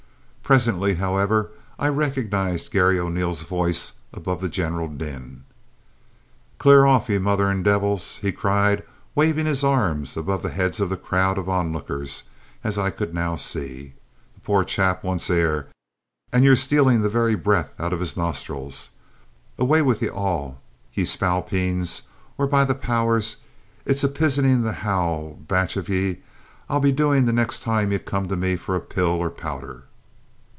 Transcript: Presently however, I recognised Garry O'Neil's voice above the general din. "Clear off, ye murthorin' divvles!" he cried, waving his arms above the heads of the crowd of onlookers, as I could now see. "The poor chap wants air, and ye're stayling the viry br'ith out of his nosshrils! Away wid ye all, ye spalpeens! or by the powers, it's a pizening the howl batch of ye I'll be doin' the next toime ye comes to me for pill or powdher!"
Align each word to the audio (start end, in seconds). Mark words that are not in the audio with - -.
Presently 0.43 0.95
however, 0.95 1.51
I 1.79 1.87
recognised 1.87 2.71
Garry 2.71 2.99
O'Neil's 2.99 3.43
voice 3.43 3.93
above 4.11 4.41
the 4.41 4.49
general 4.49 4.89
din. 4.89 5.45
"Clear 6.57 6.85
off, 6.85 7.07
ye 7.07 7.17
murthorin' 7.19 7.63
divvles!" 7.63 8.17
he 8.17 8.33
cried, 8.33 8.83
waving 9.15 9.45
his 9.45 9.63
arms 9.63 10.17
above 10.17 10.43
the 10.43 10.49
heads 10.49 10.81
of 10.81 10.89
the 10.89 10.97
crowd 10.97 11.37
of 11.37 11.47
onlookers, 11.47 12.23
as 12.65 12.77
I 12.77 12.89
could 12.89 13.13
now 13.13 13.37
see. 13.37 13.93
"The 14.35 14.41
poor 14.41 14.65
chap 14.65 15.05
wants 15.05 15.29
air, 15.29 15.67
and 16.33 16.43
ye're 16.43 16.57
stayling 16.57 17.01
the 17.01 17.07
viry 17.07 17.35
br'ith 17.37 17.69
out 17.79 17.93
of 17.93 18.01
his 18.01 18.15
nosshrils! 18.17 18.89
Away 19.57 19.81
wid 19.81 20.01
ye 20.01 20.09
all, 20.09 20.59
ye 20.93 21.05
spalpeens! 21.05 22.01
or 22.37 22.45
by 22.45 22.65
the 22.65 22.75
powers, 22.75 23.37
it's 23.85 24.03
a 24.03 24.09
pizening 24.09 24.63
the 24.63 24.73
howl 24.83 25.37
batch 25.47 25.77
of 25.77 25.87
ye 25.87 26.17
I'll 26.67 26.81
be 26.81 26.91
doin' 26.91 27.25
the 27.25 27.31
next 27.31 27.63
toime 27.63 27.93
ye 27.93 27.99
comes 27.99 28.27
to 28.27 28.35
me 28.35 28.57
for 28.57 28.77
pill 28.81 29.05
or 29.15 29.29
powdher!" 29.29 29.83